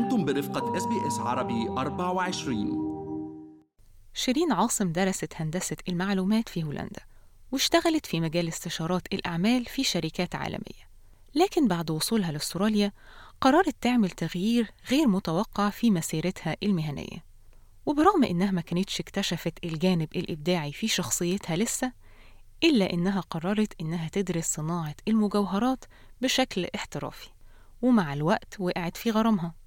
[0.00, 2.90] أنتم برفقة SBS عربي 24
[4.14, 7.00] شيرين عاصم درست هندسة المعلومات في هولندا
[7.52, 10.90] واشتغلت في مجال استشارات الأعمال في شركات عالمية.
[11.34, 12.92] لكن بعد وصولها لأستراليا
[13.40, 17.24] قررت تعمل تغيير غير متوقع في مسيرتها المهنية.
[17.86, 21.92] وبرغم إنها ما كانتش اكتشفت الجانب الإبداعي في شخصيتها لسه
[22.64, 25.84] إلا إنها قررت إنها تدرس صناعة المجوهرات
[26.20, 27.28] بشكل احترافي
[27.82, 29.59] ومع الوقت وقعت في غرامها.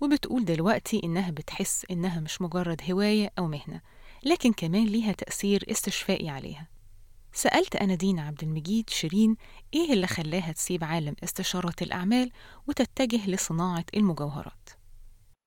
[0.00, 3.80] وبتقول دلوقتي إنها بتحس إنها مش مجرد هواية أو مهنة
[4.26, 6.66] لكن كمان ليها تأثير استشفائي عليها.
[7.32, 9.36] سألت أنا دينا عبد المجيد شيرين
[9.74, 12.30] إيه اللي خلاها تسيب عالم استشارة الأعمال
[12.68, 14.70] وتتجه لصناعة المجوهرات؟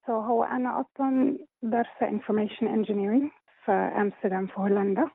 [0.07, 3.31] So هو أنا أصلا دارسة information engineering
[3.65, 5.05] في أمستردام في هولندا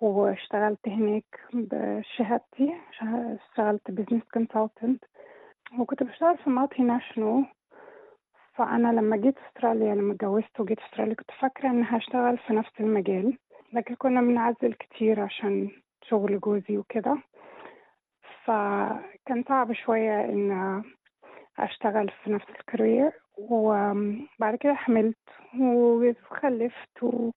[0.00, 2.72] واشتغلت هناك بشهادتي
[3.50, 4.98] اشتغلت business consultant
[5.78, 7.46] وكنت بشتغل في مالتي ناشونال
[8.54, 13.38] فأنا لما جيت أستراليا لما اتجوزت وجيت أستراليا كنت فاكرة إن هشتغل في نفس المجال
[13.72, 15.70] لكن كنا بنعزل كتير عشان
[16.08, 17.18] شغل جوزي وكده.
[18.44, 20.82] فكان صعب شوية إن
[21.58, 25.16] أشتغل في نفس الكارير وبعد كده حملت
[25.60, 27.30] وخلفت و...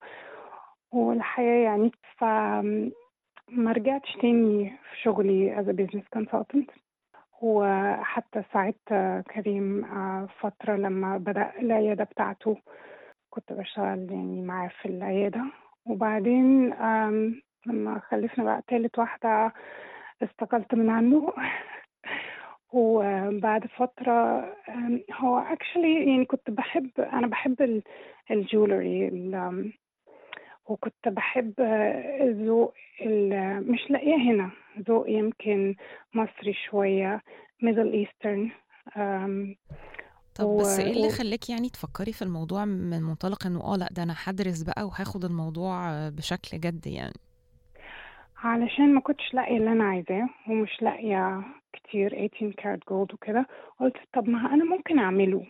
[0.92, 1.92] والحياة يعني.
[2.18, 6.85] فما رجعتش تاني في شغلي as a business consultant.
[7.42, 8.94] وحتى ساعدت
[9.34, 9.86] كريم
[10.40, 12.58] فترة لما بدأ العيادة بتاعته.
[13.30, 15.42] كنت بشتغل يعني معاه في العيادة.
[15.86, 16.70] وبعدين
[17.66, 19.54] لما خلفنا بقى تالت واحدة
[20.24, 21.34] استقلت من عنه
[22.74, 24.46] وبعد فترة
[25.14, 27.82] هو actually يعني كنت بحب أنا بحب
[28.32, 29.10] ال jewellery
[30.66, 31.54] وكنت بحب
[32.22, 32.74] الذوق
[33.72, 34.52] مش لاقية هنا
[34.90, 35.76] ذوق يمكن
[36.14, 37.22] مصري شوية
[37.62, 38.52] Middle Eastern
[40.36, 40.58] طب و...
[40.58, 44.16] بس إيه اللي خلاك يعني تفكري في الموضوع من منطلق إنه آه لأ ده أنا
[44.24, 47.14] هدرس بقى وهاخد الموضوع بشكل جد يعني؟
[48.38, 51.44] علشان ما كنتش لاقية اللي أنا عايزاه ومش لاقية
[51.74, 53.48] كتير 18 carat gold وكده
[53.80, 55.46] قلت طب ما أنا ممكن أعمله.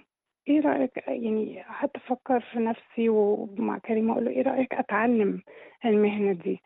[0.47, 5.41] إيه رأيك؟ يعني قعدت أفكر في نفسي ومع كريم أقول له إيه رأيك أتعلم
[5.85, 6.61] المهنة دي؟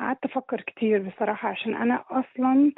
[0.00, 2.72] قعدت أفكر كتير بصراحة عشان أنا أصلا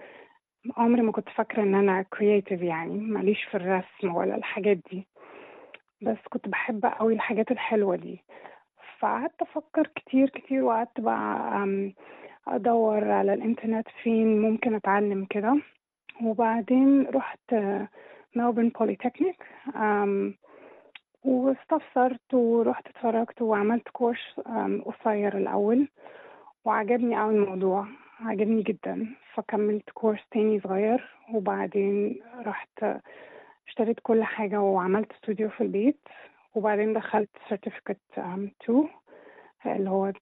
[0.77, 5.07] عمري ما كنت فاكرة إن أنا كرييتيف يعني ماليش في الرسم ولا الحاجات دي.
[6.03, 8.21] بس كنت بحب قوي الحاجات الحلوة دي.
[8.99, 11.67] فقعدت أفكر كتير كتير وقعدت بقى
[12.49, 15.57] أدور على الإنترنت فين ممكن أتعلم كده.
[16.23, 17.55] وبعدين رحت
[18.37, 19.45] Melbourne Polytechnic
[21.25, 24.41] واستفسرت ورحت اتفرجت وعملت كورس
[24.85, 25.89] قصير الأول
[26.65, 27.87] وعجبني أوي الموضوع
[28.21, 29.07] عجبني جدا.
[29.35, 32.85] فكملت كورس تاني صغير وبعدين رحت
[33.69, 36.01] اشتريت كل حاجة وعملت استوديو في البيت.
[36.55, 38.89] وبعدين دخلت certificate 2
[39.67, 40.13] اللي هو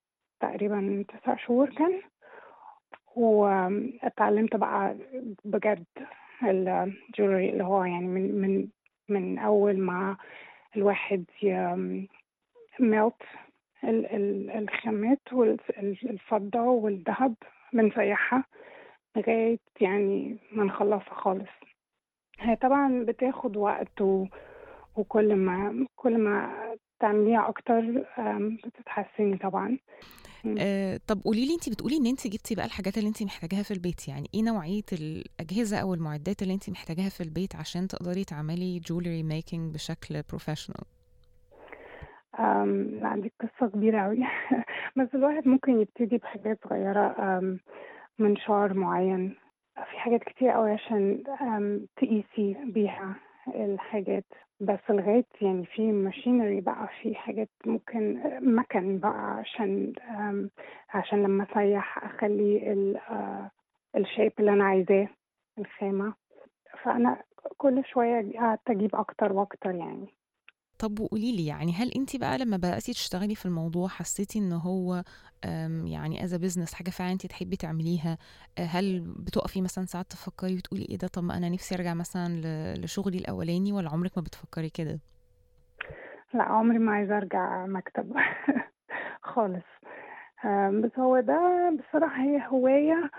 [0.41, 2.03] تقريبا تسع شهور كان.
[3.17, 4.97] واتعلمت بقى
[5.45, 5.85] بجد
[6.51, 8.69] الجولري اللي هو يعني من من
[9.09, 10.17] من أول ما
[10.77, 11.25] الواحد
[12.81, 13.23] ميلت
[14.55, 17.35] الخامات والفضة والذهب
[17.73, 18.45] بنسيحها
[19.17, 21.51] لغاية يعني ما نخلصها خالص.
[22.41, 24.27] هي طبعا بتاخد وقت و...
[24.97, 26.51] وكل ما كل ما
[27.01, 28.05] تعمليها أكتر
[28.39, 29.79] بتتحسني طبعا.
[30.59, 33.71] آه طب قولي لي انت بتقولي ان انت جبتي بقى الحاجات اللي انت محتاجاها في
[33.71, 38.79] البيت يعني إيه نوعية الأجهزة أو المعدات اللي انت محتاجاها في البيت عشان تقدري تعملي
[38.79, 40.85] jewellery making بشكل professional
[43.03, 44.19] عندي قصة كبيرة أوي.
[44.97, 47.17] بس الواحد ممكن يبتدي بحاجات صغيرة
[48.19, 49.37] منشار معين.
[49.75, 51.23] في حاجات كتير أوي عشان
[51.97, 53.17] تقيسي بيها.
[53.49, 54.25] الحاجات
[54.61, 59.93] بس لغاية يعني في machinery بقى في حاجات ممكن مكن بقى عشان
[60.91, 62.73] عشان لما اسيح أخلي
[63.97, 65.09] ال shape اللي أنا عايزاه
[65.59, 66.15] الخامة.
[66.83, 67.23] فأنا
[67.59, 70.07] كل شوية قعدت أجيب أكتر وأكتر يعني.
[70.83, 75.03] طب وقولي لي يعني هل انت بقى لما بداتي تشتغلي في الموضوع حسيتي إن هو
[75.85, 78.19] يعني as business حاجة فعلا انت تحبي تعمليها؟
[78.59, 82.29] هل بتقفي مثلا ساعات تفكري وتقولي إيه ده طب ما أنا نفسي أرجع مثلا
[82.75, 84.99] لشغلي الأولاني ولا عمرك ما بتفكري كده؟
[86.35, 88.13] لا عمري ما عايزة أرجع مكتب
[89.33, 89.67] خالص.
[90.85, 93.11] بس هو ده بصراحة هي هواية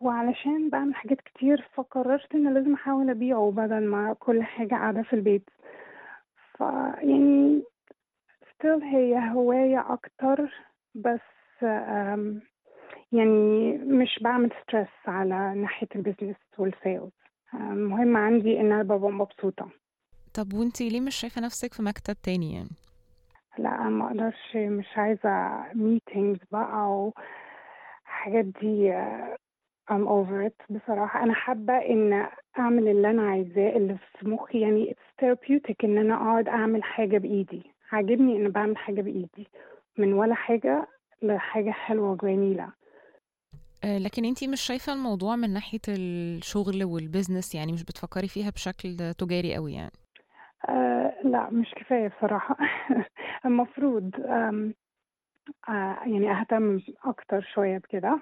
[0.00, 5.12] وعلشان بعمل حاجات كتير فقررت إن لازم أحاول أبيعه بدل ما كل حاجة قاعدة في
[5.12, 5.50] البيت.
[7.00, 7.62] فيعني
[8.54, 10.50] ستيل هي هواية أكتر
[10.94, 11.20] بس
[13.12, 17.10] يعني مش بعمل stress على ناحية ال business وال sales
[17.62, 19.70] مهم عندي إن أنا ببقى مبسوطة
[20.34, 22.70] طب وانتي ليه مش شايفة نفسك في مكتب تاني يعني؟
[23.58, 27.10] لا ما أقدرش مش عايزة meetings بقى
[28.04, 29.36] وحاجات دي آه،
[29.90, 31.22] I'm over it بصراحة.
[31.22, 32.26] أنا حابة إن
[32.58, 34.60] أعمل اللي أنا عايزاه اللي في مخي.
[34.60, 37.62] يعني it's therapeutic إن أنا أقعد أعمل حاجة بإيدي.
[37.92, 39.48] عاجبني إن بعمل حاجة بإيدي.
[39.98, 40.86] من ولا حاجة
[41.22, 42.72] لحاجة حلوة وجميلة.
[43.84, 49.14] آه، لكن أنتي مش شايفة الموضوع من ناحية الشغل والبزنس يعني مش بتفكري فيها بشكل
[49.18, 49.92] تجاري قوي يعني؟
[50.68, 52.56] آه لا مش كفاية بصراحة.
[53.46, 54.72] المفروض آه
[56.06, 58.20] يعني أهتم أكتر شوية بكده.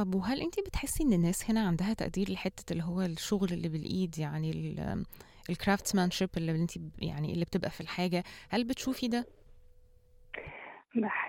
[0.00, 4.18] طب وهل انتي بتحسي ان الناس هنا عندها تقدير لحتة اللي هو الشغل اللي بالإيد
[4.18, 4.50] يعني
[5.50, 9.24] الكرافتسمانشيب اللي انتي ب- يعني اللي بتبقى في الحاجة؟ هل بتشوفي ده؟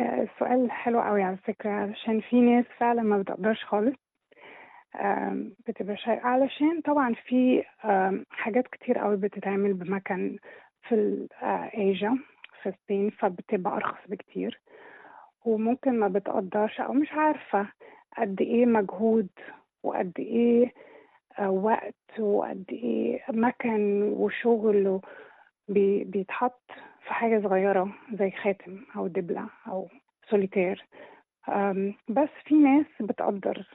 [0.01, 3.95] السؤال حلو قوي على فكرة علشان في ناس فعلا ما بتقدرش خالص.
[5.67, 7.63] بتبقى شيء علشان طبعا في
[8.29, 10.38] حاجات كتير قوي بتتعمل بمكن
[10.88, 12.17] في ال- آه، ايجا
[12.63, 14.62] في الصين فبتبقى أرخص بكتير.
[15.45, 17.67] وممكن ما بتقدرش أو مش عارفة.
[18.18, 19.30] قد إيه مجهود
[19.84, 20.74] وقد إيه
[21.40, 25.02] آه، وقت وقد إيه مكن وشغل
[26.06, 26.62] بيتحط
[27.04, 29.88] في حاجة صغيرة زي خاتم أو دبلة أو
[30.30, 30.86] سوليتير
[32.10, 33.68] بس في ناس بتقدر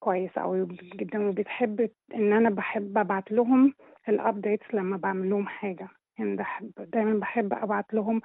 [0.00, 3.74] كويس أوي جدا وبتحب إن أنا بحب أبعت لهم
[4.08, 5.88] ال updates لما بعمل لهم حاجة.
[6.18, 6.36] يعني
[6.78, 8.20] دايما بحب أبعت لهم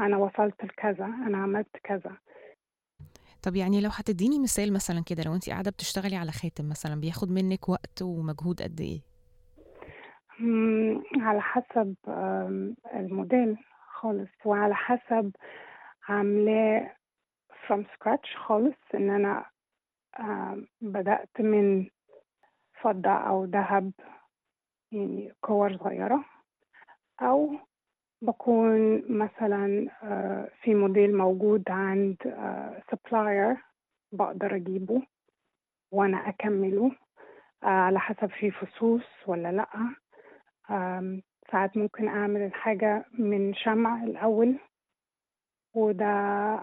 [0.00, 2.16] أنا وصلت لكذا أنا عملت كذا.
[3.42, 7.30] طب يعني لو هتديني مثال مثلا كده لو انتي قاعدة بتشتغلي على خاتم مثلا بياخد
[7.30, 9.00] منك وقت ومجهود قد إيه؟
[11.20, 11.94] على حسب
[12.94, 13.56] الموديل
[14.00, 15.32] خالص وعلى حسب
[16.08, 16.96] عاملاه
[17.66, 19.44] from scratch خالص إن أنا
[20.80, 21.86] بدأت من
[22.82, 23.92] فضة أو ذهب
[24.92, 26.24] يعني كور صغيرة
[27.20, 27.58] أو
[28.22, 32.16] بكون مثلا آه، في موديل موجود عند
[32.90, 33.56] supplier
[34.12, 35.02] بقدر أجيبه
[35.92, 36.92] وأنا أكمله
[37.62, 39.68] آه، على حسب في فصوص ولا لأ.
[40.70, 41.22] آم،
[41.52, 44.58] ساعات ممكن أعمل الحاجة من شمع الأول
[45.74, 46.60] وده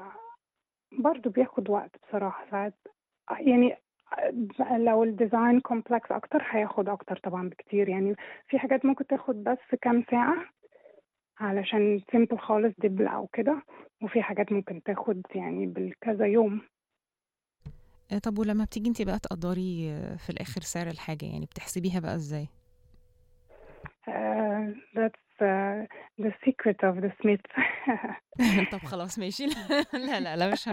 [0.99, 2.45] برضو بياخد وقت بصراحة.
[2.51, 2.73] ساعات
[3.39, 3.77] يعني
[4.77, 7.89] لو ال design complex أكتر هياخد أكتر طبعا بكتير.
[7.89, 8.15] يعني
[8.47, 10.35] في حاجات ممكن تاخد بس كام ساعة
[11.39, 13.63] علشان simple خالص دبل أو كده
[14.03, 16.61] وفي حاجات ممكن تاخد يعني بالكذا يوم
[18.11, 22.15] آه، طب ولما بتيجي انتي بقى تقدري آه، في الآخر سعر الحاجة يعني بتحسبيها بقى
[22.15, 22.47] إزاي؟
[24.07, 24.65] Uh,
[24.97, 25.81] that's uh,
[26.23, 27.45] the secret of the smith
[28.71, 29.45] طب خلاص ماشي
[29.93, 30.67] لا لا لا مش.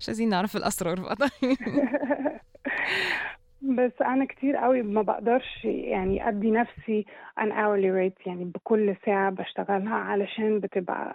[0.00, 1.30] مش عايزين نعرف الأسرار بقى طيب
[3.62, 7.04] بس أنا كتير قوي ما بقدرش يعني أدي نفسي
[7.40, 11.14] an hourly rate يعني بكل ساعة بشتغلها علشان بتبقى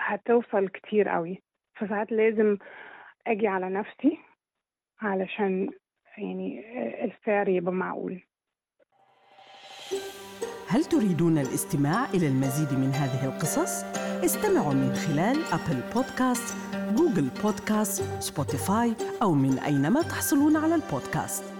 [0.00, 1.42] هتوصل كتير قوي.
[1.74, 2.56] فساعات لازم
[3.26, 4.18] أجي على نفسي
[5.00, 5.70] علشان
[6.18, 6.64] يعني
[7.04, 8.22] السعر يبقى معقول.
[10.68, 13.84] هل تريدون الاستماع إلى المزيد من هذه القصص؟
[14.24, 16.56] استمعوا من خلال أبل بودكاست،
[16.96, 21.59] جوجل بودكاست، سبوتيفاي أو من أينما تحصلون على البودكاست.